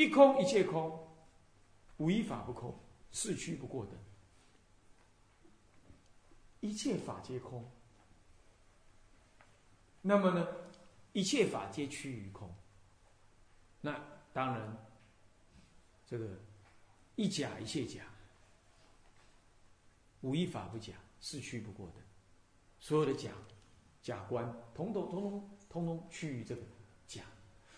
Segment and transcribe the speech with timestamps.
[0.00, 0.98] 一空一切空，
[1.98, 2.74] 无一法不空，
[3.12, 3.92] 是虚不过的。
[6.60, 7.70] 一切法皆空，
[10.00, 10.48] 那么呢，
[11.12, 12.50] 一切法皆趋于空。
[13.82, 14.02] 那
[14.32, 14.74] 当然，
[16.06, 16.26] 这个
[17.16, 18.02] 一假一切假，
[20.22, 21.96] 无一法不假，是虚不过的。
[22.78, 23.32] 所有的假
[24.02, 26.62] 假观，统统统统统统趋于这个
[27.06, 27.20] 假。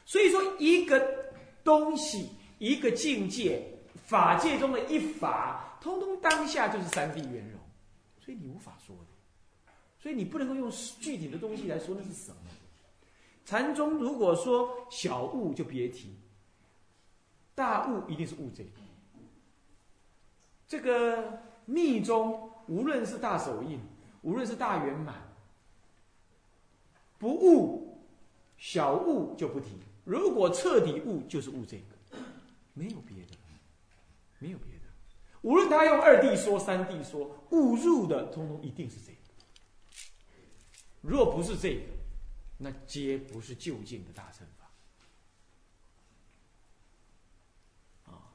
[0.04, 1.31] 所以说，一个
[1.64, 3.62] 东西，一个境界，
[4.06, 7.60] 法界中的一法，通通当下就是三谛圆融。
[8.20, 10.70] 所以你无法说的，所以你不能够用
[11.00, 12.36] 具体的东西来说那是什么。
[13.44, 16.14] 禅宗如果说小悟就别提，
[17.54, 18.70] 大悟一定是悟这个。
[20.68, 23.78] 这个密宗无论是大手印，
[24.22, 25.14] 无论是大圆满，
[27.18, 28.06] 不悟
[28.56, 29.70] 小悟就不提。
[30.04, 32.18] 如果彻底悟，就是悟这个，
[32.74, 33.36] 没有别的，
[34.38, 34.82] 没有别的。
[35.42, 39.18] 无论他用二谛说、三谛说，误入的通通一定是这个。
[41.00, 41.82] 若不是这个，
[42.58, 44.70] 那皆不是就近的大乘法。
[48.12, 48.30] 啊，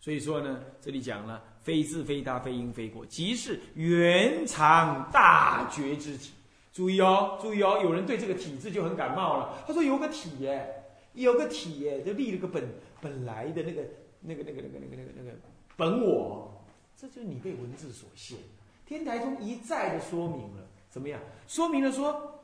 [0.00, 6.32] 所以说呢，这里讲了，非智非他非因非果，即是圆常大觉之体。
[6.72, 9.64] 注意哦，注意哦，有人对这个体字就很感冒了。
[9.66, 10.77] 他说有个体耶，
[11.22, 12.68] 有个体耶，就立了个本
[13.00, 13.82] 本来的那个
[14.20, 15.36] 那个那个那个那个那个那个。
[15.76, 16.64] 本我，
[16.96, 18.38] 这就是你被文字所限。
[18.86, 21.20] 天台宗一再的说明了，怎么样？
[21.46, 22.40] 说明了说，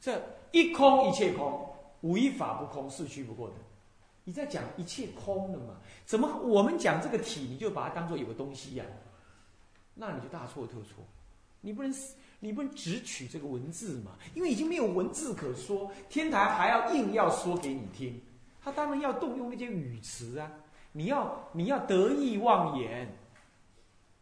[0.00, 1.68] 这一空一切空，
[2.00, 3.54] 无一法不空，是虚不过的。
[4.24, 5.76] 你在讲一切空的嘛？
[6.04, 8.84] 怎么我们讲这个体，你就把它当做有个东西呀？
[9.94, 11.04] 那你就大错特错。
[11.60, 11.92] 你不能，
[12.40, 14.12] 你不能只取这个文字嘛？
[14.34, 18.20] 因为已经没有文字可说，天台还要硬要说给你听，
[18.60, 20.50] 他当然要动用那些语词啊。
[20.92, 23.06] 你要你要得意忘言，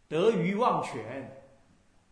[0.09, 1.31] 得余忘全，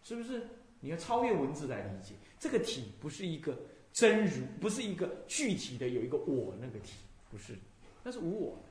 [0.04, 0.48] 是不是？
[0.80, 3.58] 你要超越文字来理解这个体，不是一个
[3.92, 6.94] 真如，不是一个具体的有一个我那个体，
[7.30, 7.58] 不是，
[8.04, 8.64] 那是无我，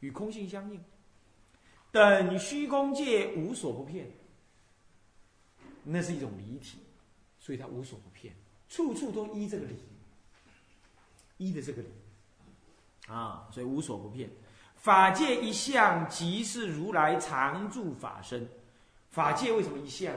[0.00, 0.80] 与空性相应，
[1.90, 4.08] 等虚空界无所不骗，
[5.90, 6.78] 那是一种离体，
[7.38, 8.34] 所以它无所不骗，
[8.68, 9.76] 处处都依这个理，
[11.38, 11.88] 依的这个理，
[13.06, 14.28] 啊，所以无所不骗。
[14.76, 18.48] 法界一向即是如来常住法身，
[19.10, 20.14] 法界为什么一向？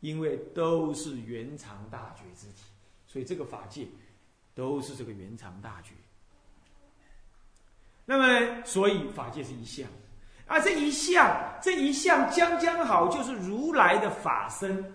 [0.00, 2.62] 因为都是圆常大觉之体，
[3.06, 3.88] 所以这个法界
[4.54, 5.92] 都是这个圆常大觉。
[8.04, 9.88] 那么，所以法界是一向，
[10.46, 14.94] 啊这一项，这一项将将好就是如来的法身，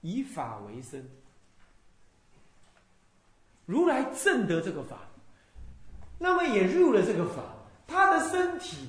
[0.00, 1.06] 以法为身，
[3.66, 4.96] 如来证得这个法。
[6.18, 7.42] 那么也入了这个法，
[7.86, 8.88] 他的身体，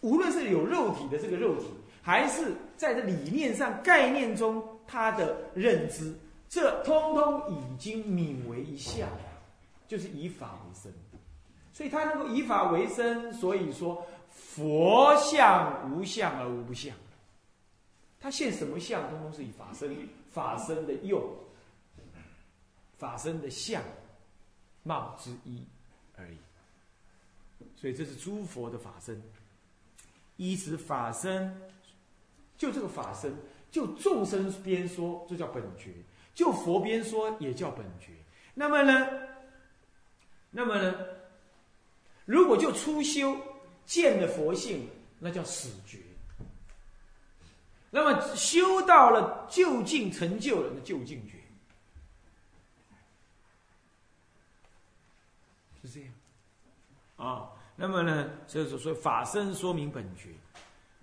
[0.00, 1.66] 无论是有肉体的这个肉体，
[2.00, 6.14] 还是在这理念上概念中他的认知，
[6.48, 9.06] 这通通已经泯为一相，
[9.86, 10.90] 就是以法为身。
[11.80, 16.94] 所以他能够以法为身，所以说佛像无相而无不相。
[18.20, 19.96] 他现什么相，通通是以法身、
[20.30, 21.34] 法身的用、
[22.98, 23.82] 法身的相
[24.82, 25.64] 貌之一
[26.18, 26.36] 而已。
[27.76, 29.22] 所以这是诸佛的法身，
[30.36, 31.62] 依此法身，
[32.58, 33.34] 就这个法身，
[33.70, 35.88] 就众生边说，这叫本觉；
[36.34, 38.12] 就佛边说，也叫本觉。
[38.52, 39.08] 那么呢？
[40.50, 40.94] 那么呢？
[42.30, 43.36] 如果就初修
[43.84, 45.98] 见了佛性，那叫死觉；
[47.90, 51.32] 那么修到了就近成就了，那就近觉，
[55.82, 56.12] 是这样
[57.16, 57.50] 啊。
[57.74, 60.28] 那么呢，就是说法身说明本觉，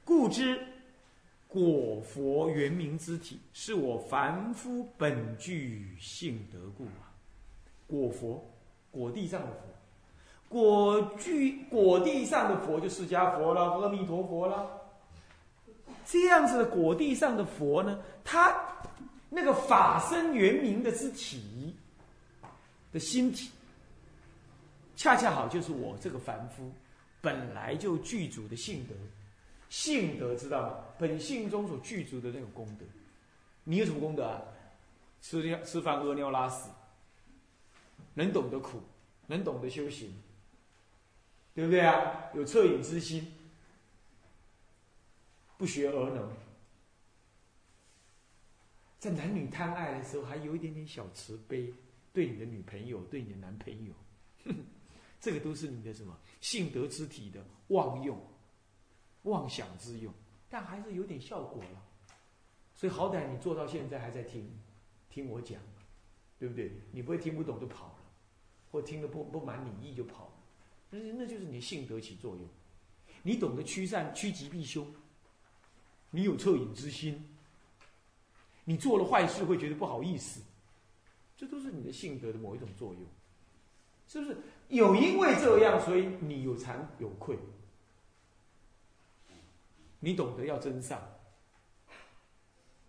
[0.06, 0.66] 故知
[1.50, 7.12] 果佛圆明之体，是我凡夫本具性德故啊。
[7.86, 8.50] 果佛，
[8.90, 9.60] 果地上的佛，
[10.50, 14.69] 果具果地上的佛就释迦佛了，阿弥陀佛了。
[16.06, 18.56] 这样子的果地上的佛呢，他
[19.30, 21.75] 那个法身圆明的之体
[22.92, 23.51] 的心体。
[24.95, 26.72] 恰恰好就是我这个凡夫
[27.22, 28.95] 本来就具足的性德，
[29.69, 30.75] 性德知道吗？
[30.98, 32.86] 本性中所具足的那种功德，
[33.63, 34.42] 你有什么功德啊？
[35.22, 36.69] 吃尿吃饭屙尿拉屎，
[38.13, 38.81] 能懂得苦，
[39.25, 40.13] 能懂得修行，
[41.57, 42.30] 对不对啊？
[42.36, 43.33] 有恻隐之心，
[45.57, 46.31] 不学而能，
[49.00, 51.74] 在男女贪爱的时候还有一点点小慈悲，
[52.13, 53.94] 对你的女朋友，对你的男朋友。
[55.19, 58.21] 这个都是你的什么性德之体的妄用、
[59.24, 60.13] 妄想之用，
[60.51, 61.83] 但还是有点效果了。
[62.75, 64.48] 所以好歹你做到现在还在听，
[65.10, 65.60] 听我讲，
[66.38, 66.71] 对不对？
[66.92, 67.95] 你不会听不懂就跑了，
[68.71, 70.33] 或听得不不满你意就跑了，
[70.89, 72.48] 那那就是你的性德起作用。
[73.24, 74.88] 你懂得驱散、趋吉避凶，
[76.12, 77.22] 你有恻隐之心，
[78.63, 80.42] 你做了坏事会觉得不好意思，
[81.36, 83.01] 这都是你的性格的某一种作用，
[84.07, 84.38] 是不是？
[84.69, 87.38] 有因为这样，所以你有惭有愧，
[90.00, 91.01] 你懂得要真善。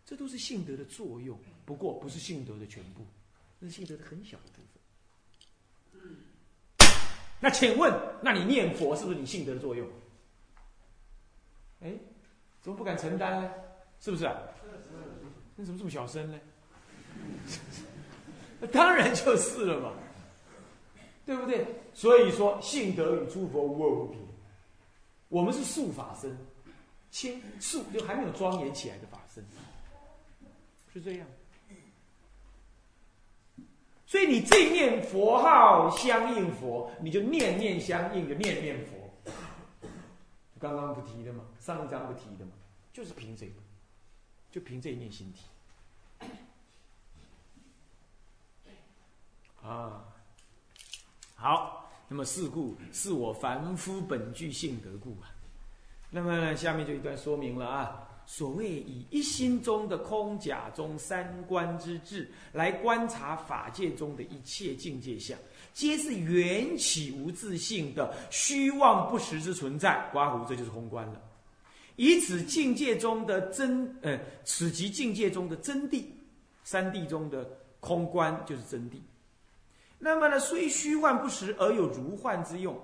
[0.04, 3.04] 这都是性德的作用，不过不是性德的全部，
[3.58, 4.77] 那是性德的很小的部分。
[7.40, 9.88] 那请问，那你念佛是不是你信德的作用？
[11.80, 11.92] 哎，
[12.60, 13.52] 怎么不敢承担呢？
[14.00, 14.28] 是不是？
[15.56, 16.38] 你怎么这么小声呢？
[18.72, 19.92] 当然就是了嘛，
[21.24, 21.66] 对不对？
[21.94, 24.18] 所以说，信德与诸佛无二无别。
[25.28, 26.36] 我们是素法身，
[27.10, 29.44] 清素就还没有庄严起来的法身。
[30.92, 31.26] 是这样，
[34.08, 38.92] 所以你这念佛号相应佛，你就念念相应的念念佛。
[40.58, 41.44] 刚刚不提的吗？
[41.60, 42.52] 上一章不提的吗？
[42.90, 43.52] 就是凭这个，
[44.50, 45.44] 就凭这一念心体。
[49.62, 50.02] 啊，
[51.34, 55.28] 好，那么是故是我凡夫本具性德故啊。
[56.08, 58.07] 那么下面就一段说明了啊。
[58.30, 65.36] 所谓以一心中的空假中三观之智来观察法界中的一切境界相，
[65.72, 70.10] 皆是缘起无自性的虚妄不实之存在。
[70.12, 71.18] 刮胡，这就是空观了。
[71.96, 76.04] 以此境界中的真，呃，此即境界中的真谛，
[76.62, 77.50] 三谛中的
[77.80, 78.98] 空观就是真谛。
[79.98, 82.78] 那么呢，虽虚幻不实而有如幻之用。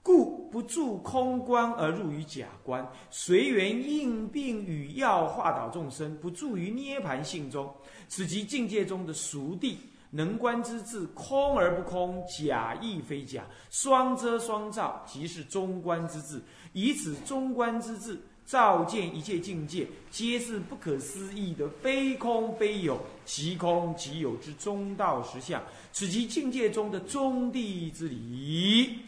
[0.00, 7.72] 故不住空观而入于假观，随缘应病与药化导众生，不住于涅盘性中。
[8.08, 9.78] 此即境界中的熟地
[10.10, 16.40] 能观之智，空而不空，假亦非假，双遮双照，即是中观之智。
[16.72, 25.62] 以此中观之智，照见一切境界，皆是不可思议的非空非有，即空即有之中道实相。
[25.92, 28.98] 此即境界中的中地之理。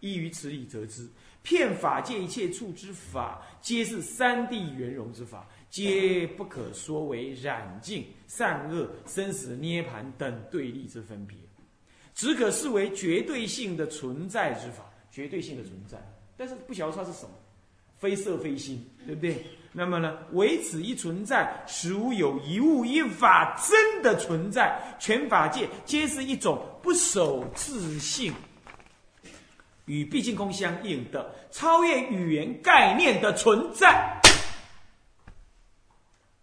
[0.00, 1.08] 依于此理则知，
[1.42, 11.36] 骗法界一切处之法，皆是三谛圆融之法，皆不可说为染净、善恶、生死、涅盘等对立之分别，
[12.14, 15.98] 只可视为绝对性的存在之法，绝对性的存在。
[16.36, 17.30] 但是不晓得它是什么，
[17.98, 19.44] 非色非心，对不对？
[19.72, 28.32] 那么呢，唯此一存在，实无有一物一法真的存在，全法界皆是一种不守自性。
[29.90, 34.20] 与毕竟空相应的超越语言概念的存在，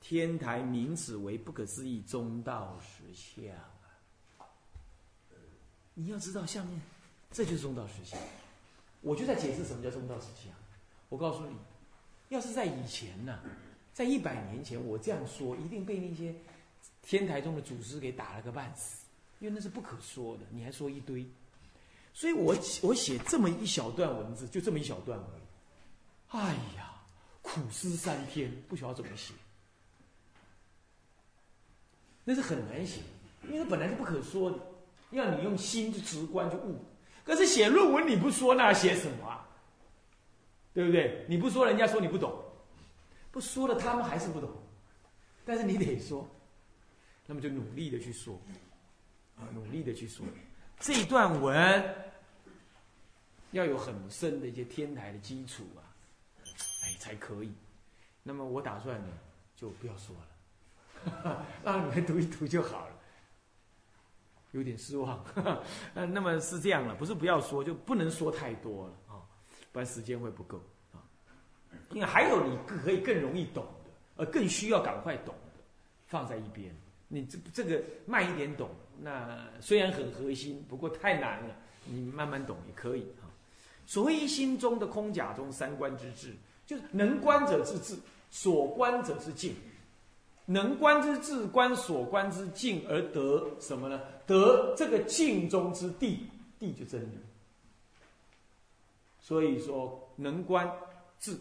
[0.01, 4.43] 天台名此为不可思议中道实相啊！
[5.93, 6.81] 你要知道，下面
[7.31, 8.19] 这就是中道实相。
[8.99, 10.53] 我就在解释什么叫中道实相。
[11.07, 11.55] 我告诉你，
[12.27, 13.39] 要是在以前呢，
[13.93, 16.35] 在一百年前，我这样说一定被那些
[17.01, 19.05] 天台中的祖师给打了个半死，
[19.39, 21.25] 因为那是不可说的，你还说一堆。
[22.17, 25.41] 所以我我写这么一小段文字，就这么一小段而已。
[26.29, 26.91] 哎呀，
[27.43, 29.35] 苦思三天，不晓得怎么写。
[32.23, 33.01] 那是很难写，
[33.51, 34.57] 因为本来是不可说的，
[35.11, 36.83] 要你用心去直观去悟。
[37.23, 39.47] 可是写论文你不说，那写什么啊？
[40.73, 41.23] 对不对？
[41.29, 42.31] 你不说，人家说你不懂；
[43.29, 44.49] 不说了，他们还是不懂。
[45.45, 46.27] 但是你得说，
[47.27, 48.41] 那么就努力的去说，
[49.53, 50.25] 努力的去说
[50.79, 52.06] 这一段文。
[53.57, 55.81] 要有很深的一些天台的基础啊，
[56.83, 57.51] 哎，才可以。
[58.23, 59.13] 那么我打算呢，
[59.55, 60.15] 就不要说
[61.23, 62.93] 了， 让你们读一读就好了。
[64.51, 65.23] 有点失望，
[65.93, 69.21] 那那么是这样了，不是不要说，就不能说太多了啊，
[69.71, 70.57] 不然时间会不够
[70.93, 71.03] 啊。
[71.91, 75.61] 因为还有你可以更容易懂的，呃，更需要赶快懂的，
[76.07, 76.73] 放在一边。
[77.09, 83.26] 你这这个慢一点懂，那虽然很核心，不过太难了，你慢慢懂也可以啊。
[83.87, 87.97] 所谓一心中的空假中三观之智，就是能观者之智，
[88.29, 89.55] 所观者之境。
[90.49, 93.99] 能观之智观所观之境，而得什么呢？
[94.25, 96.27] 得这个境中之地，
[96.59, 97.17] 地就真理。
[99.19, 100.69] 所以说，能观
[101.19, 101.37] 智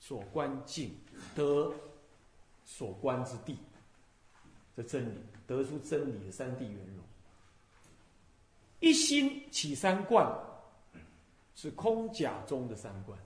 [0.00, 0.92] 所观境，
[1.34, 1.72] 得
[2.64, 3.56] 所观之地，
[4.76, 7.04] 这真理，得出真理的三谛圆融。
[8.80, 10.45] 一心起三观。
[11.56, 13.18] 是空假中的三观。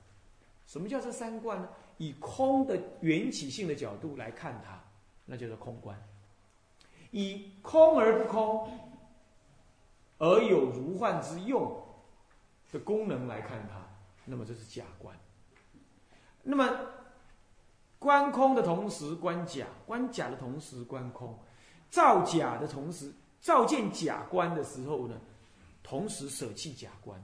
[0.67, 1.69] 什么叫这三观呢？
[1.99, 4.83] 以空的缘起性的角度来看它，
[5.27, 5.95] 那叫做空观；
[7.11, 8.79] 以空而不空，
[10.17, 11.77] 而有如幻之用
[12.73, 13.85] 的功能来看它，
[14.25, 15.15] 那么这是假观。
[16.43, 16.71] 那么
[17.99, 21.37] 观空的同时观假，观假的同时观空，
[21.91, 25.21] 造假的同时造见假观的时候呢，
[25.83, 27.23] 同时舍弃假观。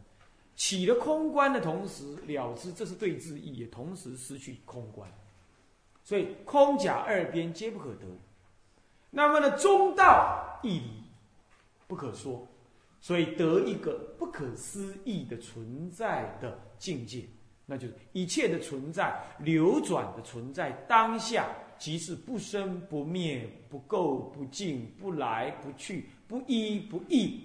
[0.57, 5.09] 起了空观的同时，了知这是对治意，也同时失去空观，
[6.03, 8.07] 所以空假二边皆不可得。
[9.11, 10.91] 那么呢，中道义理
[11.87, 12.49] 不可说，
[13.01, 17.25] 所以得一个不可思议的存在的境界，
[17.67, 21.47] 那就是一切的存在、流转的存在，当下
[21.79, 27.43] 即是不生不灭、不垢不净、不来不去、不依不异。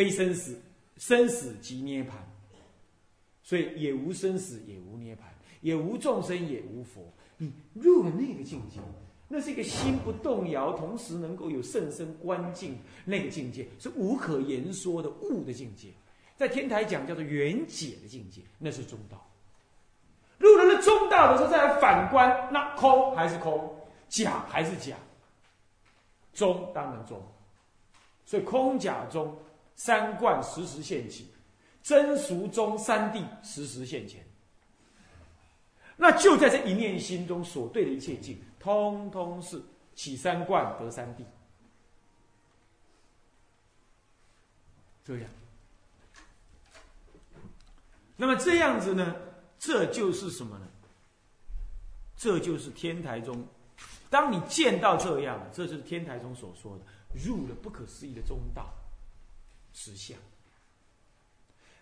[0.00, 0.58] 非生死，
[0.96, 2.16] 生死即涅盘，
[3.42, 5.28] 所以也无生死，也无涅盘，
[5.60, 7.02] 也无众生，也无佛。
[7.36, 8.78] 你入了那个境界，
[9.28, 15.88] 那是一个心不动摇，同时能够有甚深观境，那个境界是无可言说的悟的境界，
[16.34, 19.22] 在天台讲叫做圆解的境界，那是中道。
[20.38, 23.70] 入了那中道的时候，再来反观，那空还是空，
[24.08, 24.96] 假还是假，
[26.32, 27.22] 中当然中，
[28.24, 29.36] 所以空假中。
[29.82, 31.26] 三观时时现起，
[31.82, 34.22] 真俗中三谛时时现前。
[35.96, 39.62] 那就在这一念心中所对的一切境，通通是
[39.94, 41.24] 起三观得三谛。
[45.02, 45.30] 这样，
[48.18, 49.16] 那么这样子呢？
[49.58, 50.68] 这就是什么呢？
[52.18, 53.42] 这就是天台中，
[54.10, 56.84] 当你见到这样，这就是天台中所说的
[57.14, 58.70] 入了不可思议的中道。
[59.72, 60.18] 实相。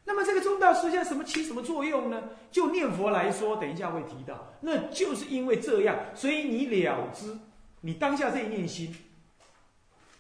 [0.04, 2.30] 那么这个中道实相什么起什么作用呢？
[2.50, 7.38] 就念佛来说，等一下会提到，那就是因为这样，所以你了知，
[7.82, 8.96] 你当下这一念心，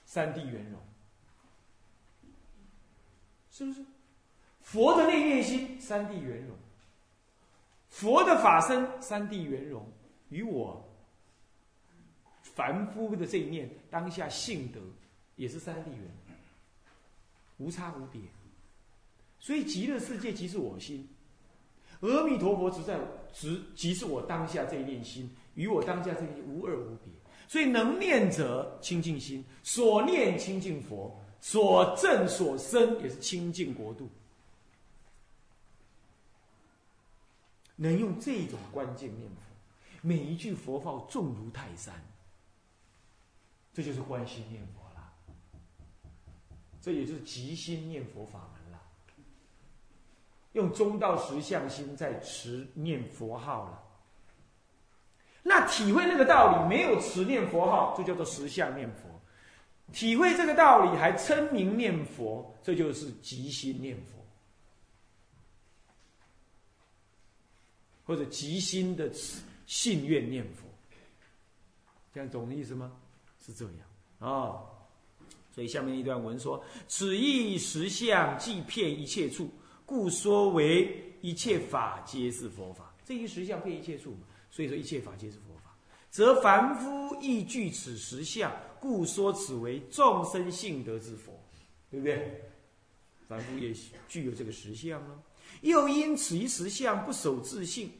[0.04, 0.78] 三谛圆融，
[3.50, 3.82] 是不是？
[4.62, 6.54] 佛的那一念心，三谛圆融，
[7.88, 9.90] 佛的法身，三谛圆融，
[10.28, 10.86] 与我
[12.42, 14.78] 凡夫的这一念当下性德，
[15.36, 16.27] 也是三谛圆融。
[17.58, 18.20] 无差无别，
[19.38, 21.08] 所以极乐世界即是我心，
[22.00, 22.98] 阿弥陀佛只在
[23.32, 27.12] 只即是我当下这一念心，与我当下这一无二无别。
[27.46, 34.08] 所以能念者清净心，所念清净佛，所证所生也是清净国度。
[37.74, 39.36] 能用这种关键念佛，
[40.02, 41.94] 每一句佛号重如泰山，
[43.72, 44.77] 这就是关心念佛。
[46.88, 48.80] 这也就是即心念佛法门了，
[50.52, 53.82] 用中道实相心在持念佛号了。
[55.42, 59.02] 那体会那个道理，没有持念佛号，就叫做实相念佛；
[59.92, 64.24] 体会这个道理还称名念佛，这就是即心念佛，
[68.06, 69.12] 或者即心的
[69.66, 70.66] 信愿念佛。
[72.14, 72.90] 这样懂的意思吗？
[73.44, 73.74] 是这样
[74.20, 74.77] 啊。
[75.58, 79.50] 所以下面一段文说：“此一实相，即骗一切处，
[79.84, 82.94] 故说为一切法皆是佛法。
[83.04, 84.18] 这一实相骗一切处嘛，
[84.52, 85.74] 所以说一切法皆是佛法。
[86.10, 91.32] 则凡夫亦具此实相，故说此为众生性德之佛，
[91.90, 92.40] 对不对？
[93.26, 93.74] 凡夫也
[94.08, 95.20] 具有这个实相了。
[95.62, 97.90] 又因此一实相不守自性，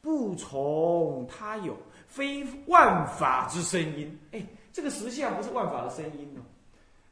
[0.00, 4.18] 不从他有，非万法之声音。
[4.32, 6.42] 哎，这个实相不是万法的声音哦。”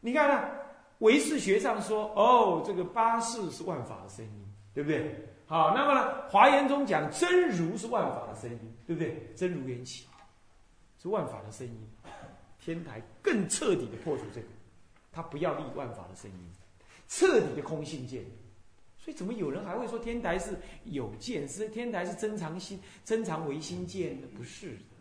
[0.04, 0.50] 你看呢？
[0.98, 5.28] 唯识学上说，哦，这个八识是万法的声音，对不对？
[5.46, 9.32] 好，那么呢，华严中讲真如是万法的声音，对不对？
[9.34, 10.06] 真如缘起
[11.02, 11.88] 是万法的声音，
[12.60, 14.46] 天台更彻底的破除这个，
[15.10, 16.50] 他不要立万法的声音，
[17.08, 18.22] 彻底的空性见。
[18.98, 21.48] 所以怎么有人还会说天台是有见？
[21.48, 24.26] 是天台是真常心、真常唯心见的？
[24.36, 24.96] 不是的，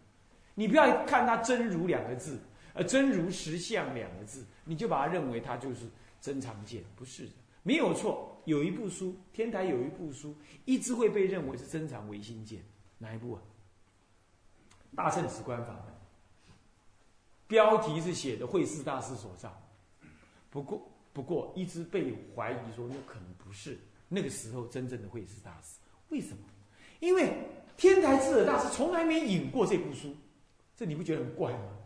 [0.55, 2.39] 你不要看他真如两个字。
[2.73, 5.85] 而真如实相两个字，你就把它认为它就是
[6.19, 7.31] 真常见，不是的，
[7.63, 8.29] 没有错。
[8.45, 12.61] 有一部书，天台有一部书，一直会被认为是真常唯心见，
[12.97, 13.41] 哪一部啊？
[14.95, 15.85] 大圣止观法门，
[17.47, 19.55] 标题是写的慧思大师所造，
[20.49, 25.77] 不过不过一直被怀疑说那可能不是那个时候真正的慧思大师，
[26.09, 26.43] 为什么？
[26.99, 27.33] 因为
[27.77, 30.13] 天台智者大师从来没引过这部书，
[30.75, 31.77] 这你不觉得很怪吗？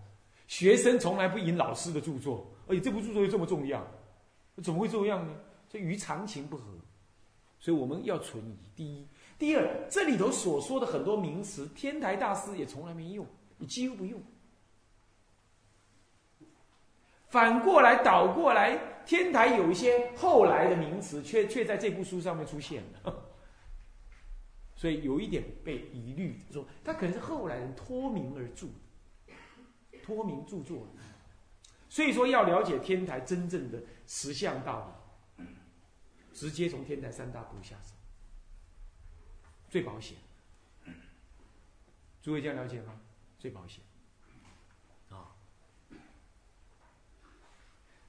[0.47, 3.85] 学生从来不引老师的著作，而且这部著作又这么重要，
[4.63, 5.35] 怎么会这样呢？
[5.69, 6.63] 这与常情不合，
[7.59, 8.57] 所以我们要存疑。
[8.73, 13.27] 第一，第二，这里头所说的很多名词，天台大师也从来没用，
[13.57, 14.21] 你几乎不用。
[17.27, 23.13] 反过来倒过来，天台有一些后来的名词，却却在这部书上面出现了，
[24.73, 28.67] 所以有一点被疑虑，说他可能是后来人托名而著，
[30.07, 30.87] 托名著作。
[31.89, 35.01] 所以说，要了解天台真正的实相道
[35.37, 35.45] 理，
[36.33, 37.93] 直接从天台三大部下手，
[39.69, 40.17] 最保险。
[42.21, 42.99] 诸位这样了解吗？
[43.37, 43.83] 最保险
[45.09, 45.35] 啊。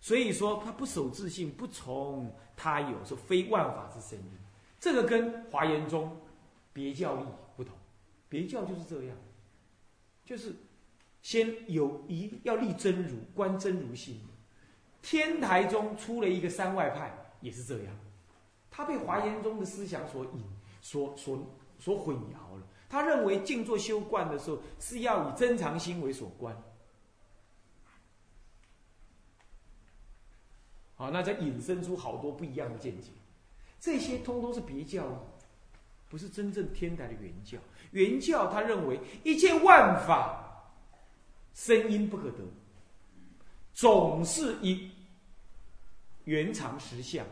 [0.01, 4.39] 所以说，他不守自性，不从他有，说非万法之声音。
[4.81, 6.21] 这个跟华严宗
[6.73, 7.27] 别教义
[7.57, 7.77] 不同，
[8.29, 9.17] 别教就是这样，
[10.25, 10.55] 就是
[11.23, 14.21] 先有一要立真如，观真如性。
[15.01, 17.97] 天台中出了一个山外派，也是这样，
[18.71, 20.45] 他被华严宗的思想所引、
[20.81, 21.39] 所、所、
[21.79, 22.67] 所混淆了。
[22.89, 26.57] 他认为静坐修观的时候，是要以真常心为所观。
[30.97, 33.11] 好，那再引申出好多不一样的见解，
[33.79, 35.29] 这些通通是别教，
[36.09, 37.59] 不是真正天台的原教。
[37.93, 40.48] 原教他认为一切万法
[41.55, 42.39] 声音不可得，
[43.75, 44.91] 总是以
[46.25, 47.27] 原常实相。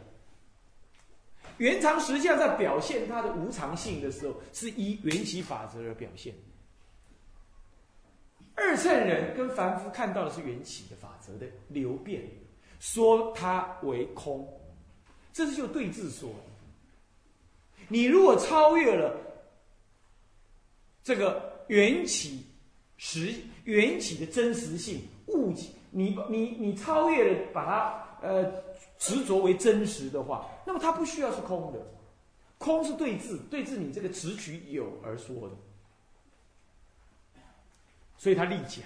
[1.59, 6.35] 原常实相在表现它的无常性的时候，是依缘起法则而表现。
[8.55, 12.23] 二乘人跟凡夫看到的是缘起的法则的流变。
[12.79, 14.47] 说它为空，
[15.33, 16.31] 这是就对峙说。
[17.89, 19.19] 你如果超越了
[21.03, 22.45] 这个缘起
[22.99, 23.35] 实
[23.67, 28.51] 缘起的真实性物起，你你你超越了把它呃
[28.99, 31.79] 执着为真实的话，那么它不需要是空的，
[32.59, 37.41] 空是对峙对峙你这个执取有而说的，
[38.17, 38.83] 所以它立假，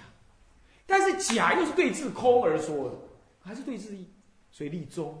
[0.85, 2.95] 但是假又是对峙空而说的。
[3.43, 4.07] 还是对自意，
[4.51, 5.19] 所以立中，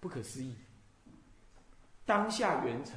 [0.00, 0.52] 不可思议。
[2.04, 2.96] 当下圆成，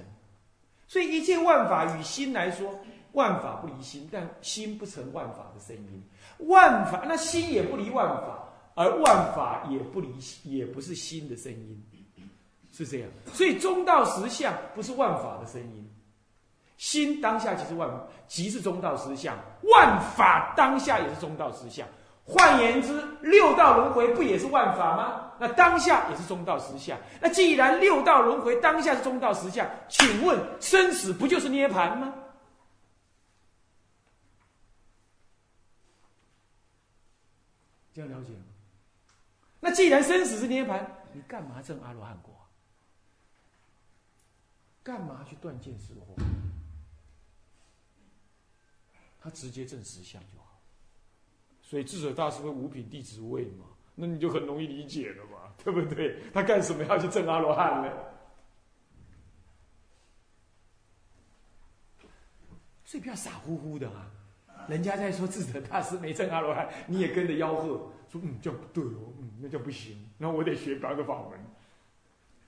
[0.87, 2.79] 所以一切万法与心来说，
[3.17, 6.03] 万法不离心，但心不成万法的声音。
[6.47, 10.07] 万法那心也不离万法，而万法也不离，
[10.43, 11.83] 也不是心的声音，
[12.71, 13.09] 是这样。
[13.33, 15.89] 所以中道实相不是万法的声音，
[16.77, 17.89] 心当下即是万，
[18.27, 21.87] 即是中道实相，万法当下也是中道实相。
[22.23, 25.31] 换言之，六道轮回不也是万法吗？
[25.39, 26.95] 那当下也是中道实相。
[27.19, 32.13] 那既然六道轮回当下是中道实相，请问生死不就是涅盘吗？
[37.97, 38.43] 这样了解吗？
[39.59, 42.31] 那既然生死是涅盘，你干嘛证阿罗汉果？
[44.83, 46.15] 干嘛去断见实惑？
[49.19, 50.61] 他直接证实相就好。
[51.63, 53.65] 所以智者大师会五品弟子位嘛？
[53.95, 56.21] 那你就很容易理解了嘛， 对不对？
[56.31, 57.91] 他干什么要去证阿罗汉呢？
[62.85, 64.11] 所以不要傻乎乎的啊！
[64.67, 71.39] 人家在说智者大师没证阿罗汉，你也跟着吆喝说嗯，这不对哦，嗯，那叫不行，那我得学别的法门，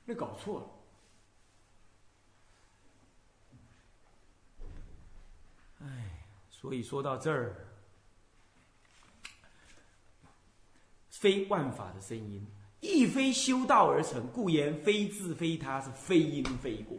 [0.05, 0.67] 那搞错了。
[5.83, 7.65] 哎，所以说到这儿。
[11.11, 12.47] 非万法的声音，
[12.79, 16.97] 亦非修道而成，故言非自非他，是非因非果。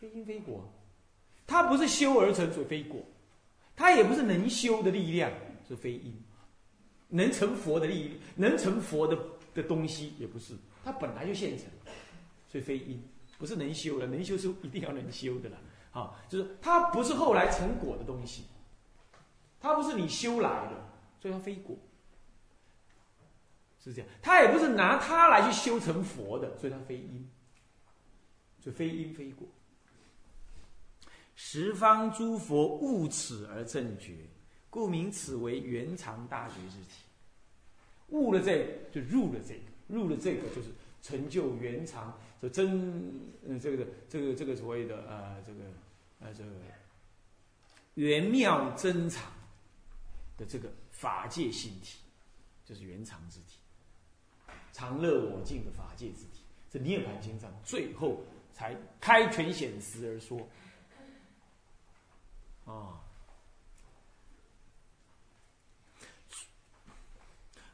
[0.00, 0.66] 非因非果，
[1.46, 3.02] 他不是修而成，所以非果；
[3.76, 5.32] 它也不是能修的力量，
[5.68, 6.14] 是非因。
[7.08, 9.16] 能成佛的力，能成佛的
[9.54, 11.66] 的东西也不是，它本来就现成，
[12.48, 13.02] 所以非因，
[13.38, 15.58] 不是能修的，能修是一定要能修的了。
[15.92, 18.44] 啊，就是它不是后来成果的东西，
[19.60, 20.88] 它不是你修来的，
[21.20, 21.76] 所以它非果。
[23.78, 27.28] 是这样，他也不是拿它来去修成佛的，所以它非因，
[28.58, 29.46] 所以非因非果。
[31.34, 34.14] 十方诸佛悟此而正觉，
[34.70, 37.02] 故名此为圆常大觉之体。
[38.08, 40.68] 悟了这个，就入了这个，入了这个就是
[41.02, 45.60] 成就圆常，这真，嗯，这个这个这个所谓的呃，这个
[46.20, 46.50] 呃，这个
[47.94, 49.32] 圆妙真常
[50.36, 51.98] 的这个法界心体，
[52.64, 53.58] 就是圆常之体。
[54.72, 58.20] 常乐我净的法界之体，这涅盘经上最后
[58.52, 60.38] 才开权显实而说。
[62.64, 63.00] 啊，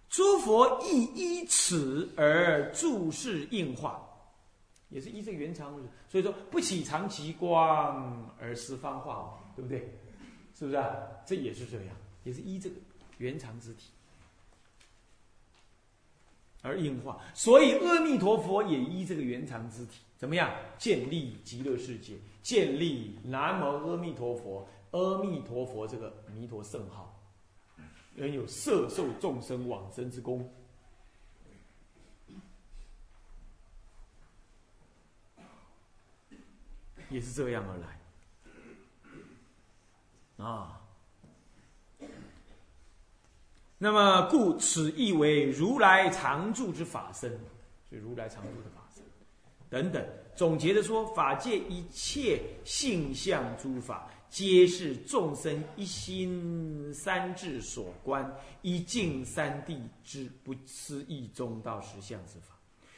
[0.08, 4.04] 诸佛亦依此而注释应化，
[4.88, 5.72] 也是依这个原常，
[6.08, 9.96] 所以说不起常其光而十方化，对不对？
[10.58, 10.92] 是不是啊？
[11.24, 12.76] 这也是这样，也是依这个
[13.18, 13.90] 原常之体
[16.60, 17.18] 而应化。
[17.32, 27.16] 所以阿弥陀佛也依这个原常之体，怎么样建立极乐世界，建立南无阿弥陀佛，阿弥陀佛这个弥陀圣号。
[28.16, 30.52] 仍有摄受众生往生之功，
[37.08, 38.00] 也是这样而来
[40.44, 40.82] 啊。
[43.78, 47.30] 那么，故此亦为如来常住之法身，
[47.88, 48.79] 所以如来常住的法
[49.70, 50.04] 等等。
[50.36, 54.06] 总结的说，法界一切性相诸法。
[54.28, 62.54] 皆是众生一心三智所观，一境三谛之不思议中道实相之法。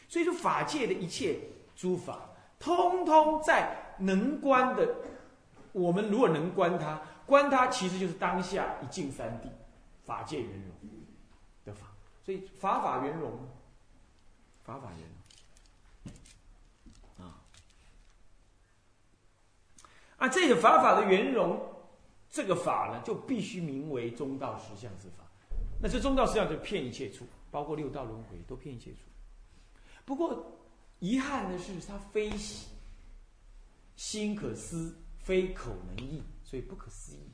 [0.08, 1.38] 所以说，法界的一切
[1.74, 4.94] 诸法，通通在能观的。
[5.72, 9.48] 我们如果能观它，观它其实就是当下一境三谛，
[10.04, 10.90] 法界圆融
[11.64, 11.86] 的法。
[12.26, 13.32] 所以法法圆融，
[14.62, 15.21] 法法圆融。
[20.22, 21.60] 那这个法法的圆融，
[22.30, 25.24] 这个法呢，就必须名为中道实相之法。
[25.80, 28.98] 那这中道实相就骗一切处，包括六道轮回都骗一切处。
[30.04, 30.60] 不过
[31.00, 32.30] 遗憾的是，它非
[33.96, 37.28] 心可思，非口能议，所以不可思议。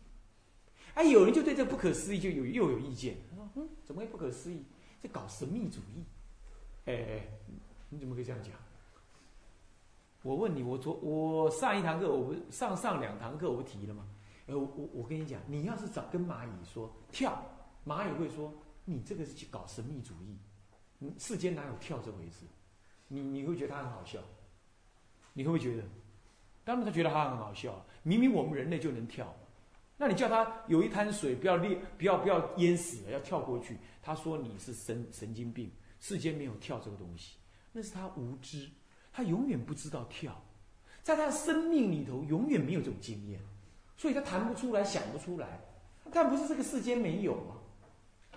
[0.94, 4.64] 哎，有人就对这不可思议就有又有意见，说嗯，怎么会不可思议？
[4.98, 6.06] 这搞神秘主义。
[6.86, 7.28] 哎哎，
[7.90, 8.52] 你怎么可以这样讲？
[10.22, 14.04] 我问你，我昨我上一堂课，我不上上两堂课，我不提了吗？
[14.46, 17.40] 呃，我我我跟你讲，你要是找跟蚂蚁说跳，
[17.86, 18.52] 蚂蚁会说
[18.84, 20.36] 你这个是搞神秘主义，
[21.18, 22.46] 世间哪有跳这回事？
[23.06, 24.18] 你你会觉得他很好笑？
[25.34, 25.84] 你会不会觉得？
[26.64, 29.32] 当然他觉得他很好笑，明明我们人类就能跳，
[29.96, 37.36] 那你叫他有一滩水不要裂，不要不要淹死了，要跳过去，他说你是神神经病，世间没有跳这个东西，
[37.72, 38.68] 那是他无知。
[39.18, 40.32] 他永远不知道跳，
[41.02, 43.40] 在他的生命里头永远没有这种经验，
[43.96, 45.58] 所以他谈不出来，想不出来。
[46.12, 47.56] 但不是这个世间没有吗？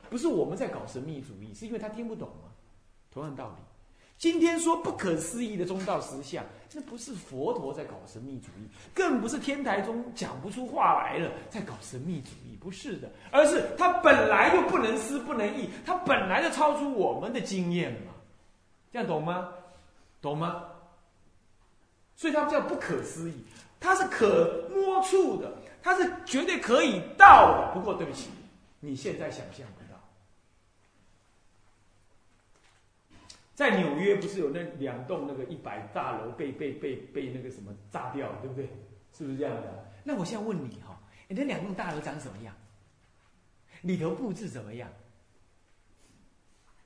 [0.10, 2.50] 不是我们在搞神秘主义，是因为他听不懂吗？
[3.12, 3.62] 同样道理，
[4.17, 18.13] 今天说不可思议的中道实相，这不是佛陀在搞神秘主义，更不是天台中讲不出话来了在搞神秘主义，不是的，而是他本来就不能思不能意，他本来就超出我们的经验嘛，
[18.91, 19.48] 这样懂吗？
[20.20, 20.65] 懂吗？
[22.22, 23.34] 所以他叫不可思议，
[23.80, 27.72] 它是可摸触的，它是绝对可以到的。
[27.74, 28.30] 不过对不起，
[28.80, 30.00] 你现在想象不到。
[33.56, 38.70] 在纽约不是有那两栋那个一百大楼被被被被那个什么炸掉，对不对？
[39.12, 39.92] 是不是这样的？
[40.04, 42.54] 那我现在问你哈，你那两栋大楼长什么样？
[43.82, 44.88] 里头布置怎么样？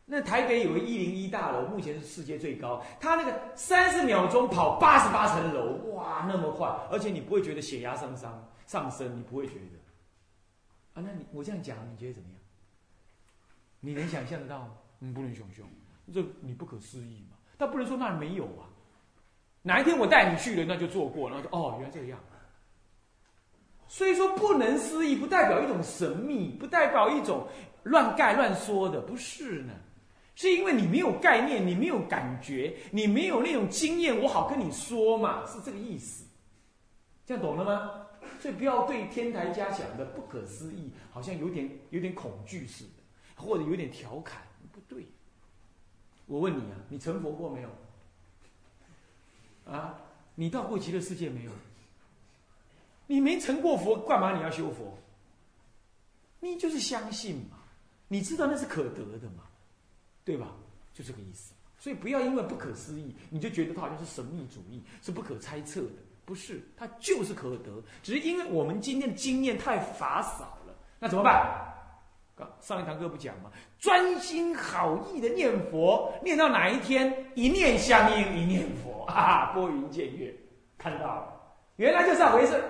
[0.08, 2.80] 那台北有个一零一大楼，目前是世界最高。
[3.00, 6.68] 它那个三十秒钟跑八十八层楼，哇，那么快！
[6.92, 8.32] 而且你不会觉得血压上升
[8.68, 9.80] 上升，你不会觉得。
[10.94, 12.38] 啊，那你我这样讲，你觉得怎么样？
[13.80, 14.72] 你能想象得到吗？
[15.00, 15.66] 你不能想象，
[16.14, 17.36] 这你不可思议嘛？
[17.58, 18.70] 但不能说那没有啊。
[19.64, 22.20] 哪一天我带你去了，那就做过，然后就哦，原来这个样。
[23.88, 27.48] 所以说不能思议，不代表一种神秘，不代表一种
[27.84, 29.74] 乱盖乱说的，不是呢。
[30.36, 36.26] 是因为你没有概念，你没有感觉，你没有那种经验，我好跟你说嘛，是这个意思。
[37.26, 38.08] 这样懂了吗？
[38.40, 43.02] 所以不要对天台家讲的不可思议，好像有点有点恐惧似的，
[43.36, 45.06] 或者有点调侃，不对。
[46.26, 47.70] 我问你啊，你成佛过没有？
[49.72, 50.02] 啊，
[50.36, 51.52] 你到过极乐世界没有？
[53.08, 54.98] 你没成过佛，干嘛你要修佛？
[56.40, 57.58] 你就是相信嘛，
[58.08, 59.44] 你知道那是可得的嘛。
[60.26, 60.52] 对吧？
[60.94, 61.54] 就这个意思。
[61.78, 65.90] 所以不要因为不可思议，你就觉得它好像是神秘主义，是不可猜测的。
[66.26, 67.72] 不是，它就是可得。
[68.02, 71.64] 只是因为我们今天的经验太乏少了，那怎么办？
[72.60, 73.52] 上一堂课不讲吗？
[73.78, 80.36] 专心好意的念佛，念到哪一天一念相应，一念佛啊，拨云见月，
[80.78, 81.34] 看到了，
[81.76, 82.62] 原来就是这回事。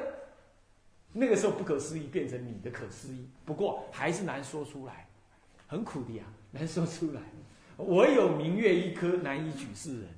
[1.14, 5.05] 那个时候不可思议变成你的可思议，不过还是难说出来，
[5.76, 7.22] 很苦的呀，难说出来。
[7.76, 10.10] 我有明月一颗，难以举世人。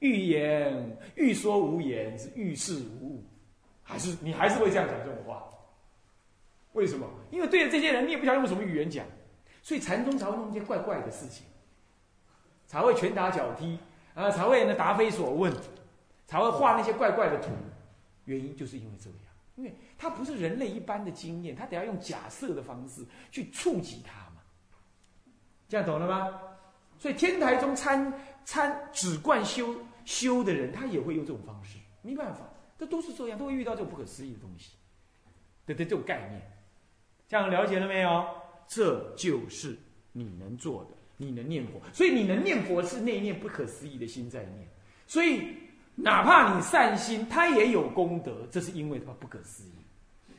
[0.00, 3.24] 欲言欲说无言，是欲事无物。
[3.82, 5.42] 还是你还是会这样讲这种话？
[6.74, 7.08] 为什么？
[7.30, 9.06] 因为对着这些人，你也不晓得用什么语言讲。
[9.62, 11.46] 所以禅宗才会弄一些怪怪的事情，
[12.66, 13.78] 才会拳打脚踢
[14.14, 15.50] 啊，才会呢答非所问，
[16.26, 17.48] 才会画那些怪怪的图。
[18.26, 19.18] 原因就是因为这样，
[19.56, 24.42] 因为它不是人类一般的经验，他得要用假设的方式去触及它嘛。
[25.68, 26.40] 这样懂了吗？
[26.98, 28.12] 所以天台中参
[28.44, 32.40] 参只惯修修的人，他也会用这种方式，没办法，
[32.78, 34.76] 这都是这样，都会遇到这种不可思议的东西，
[35.66, 36.40] 对对，这种概念，
[37.28, 38.24] 这样了解了没有？
[38.68, 39.76] 这就是
[40.12, 44.66] 你能做的，你能念佛，所以你能念佛是那一念不可思议的心在念，
[45.06, 45.54] 所以
[45.96, 50.32] 哪怕你善心，他也有功德，这是因为他不可思议，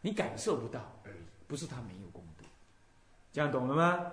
[0.00, 2.44] 你感受不到而已，不是他没有功德，
[3.32, 4.06] 这样懂了吗？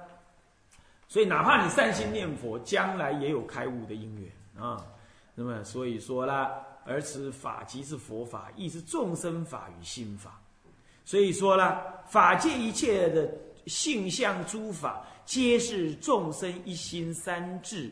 [1.08, 4.86] 所以，哪怕你善心念佛，将来也有开悟的因缘啊。
[5.34, 6.52] 那么，所以说啦，
[6.84, 10.42] 而此法即是佛法，亦是众生法与心法。
[11.06, 13.34] 所以说啦，法界一切的
[13.68, 17.90] 性相诸法，皆是众生一心三智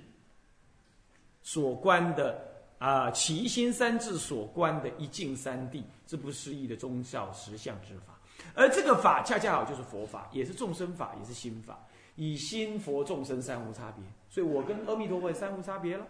[1.45, 2.43] 所观的
[2.79, 8.19] 啊，其心三智所观的一境三地，这不思议的宗教实相之法。
[8.55, 11.79] 而这个法，恰恰好就是佛法，也是众生法，也是心法。
[12.15, 16.07] 以心佛众生三无差别，所以我跟阿弥陀佛三无差别了。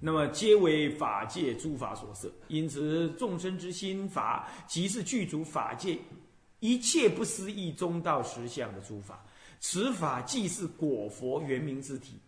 [0.00, 5.98] 那么皆为法界诸法所摄，因此众生之心法，即是具足法界
[6.60, 9.24] 一切不思议中道实相的诸法。
[9.60, 12.18] 此法既是果佛圆明之体，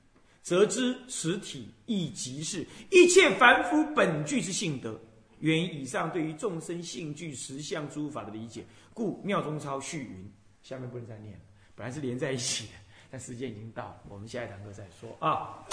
[0.48, 4.98] 则知实体亦即是一切凡夫本具之性德。
[5.40, 10.32] 源于以上对于众生性具实相诸法的理解，故妙中超续云，
[10.62, 11.40] 下面不能再念了。
[11.74, 12.72] 本来是连在一起的，
[13.10, 15.66] 但时间已经到了，我们下一堂课再说啊。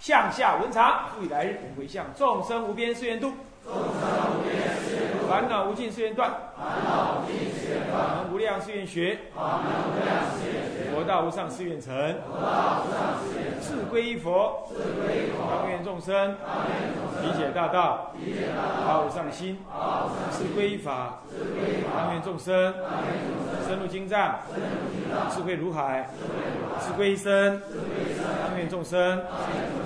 [0.00, 4.65] 向下文长，复以来日回向众生无边誓愿度，众生无边誓愿度，
[5.36, 11.92] 烦恼无尽誓愿断，烦恼无尽誓愿断，法门无量誓愿学，法门无量誓愿学，佛道无上誓愿成，
[12.26, 29.85] 佛道无上誓愿成，自归依佛，自归依佛，当愿众生，当愿众生，理解大道，理解大道，发无上心，发无上心，自归依法，自归依法，当愿众生，当愿众生，深入经藏，深入经藏，智慧如海，智慧如海，自归依身，自归依身，当愿众生，当愿众生。